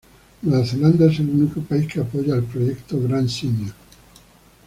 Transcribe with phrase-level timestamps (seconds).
[0.41, 3.71] Nueva Zelanda es el único país que apoya el Proyecto Gran Simio.